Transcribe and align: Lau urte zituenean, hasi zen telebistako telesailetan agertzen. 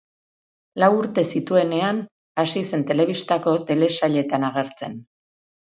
Lau 0.83 0.87
urte 1.01 1.23
zituenean, 1.39 1.99
hasi 2.45 2.65
zen 2.71 2.87
telebistako 2.93 3.55
telesailetan 3.71 4.51
agertzen. 4.51 5.01